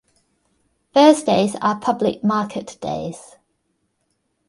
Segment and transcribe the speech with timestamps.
[0.95, 3.35] Thursdays are public market days.